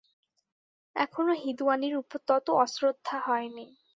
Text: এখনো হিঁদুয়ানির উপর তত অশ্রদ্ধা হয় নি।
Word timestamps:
এখনো 0.95 1.31
হিঁদুয়ানির 1.33 1.95
উপর 1.95 2.17
তত 2.27 2.47
অশ্রদ্ধা 2.63 3.17
হয় 3.19 3.47
নি। 3.49 3.65